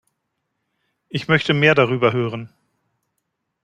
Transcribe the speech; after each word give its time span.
Ich 1.09 1.27
möchte 1.27 1.53
mehr 1.53 1.75
darüber 1.75 2.11
hören. 2.11 2.51